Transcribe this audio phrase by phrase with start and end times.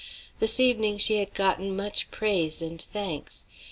[0.39, 3.45] This evening she had gotten much praise and thanks.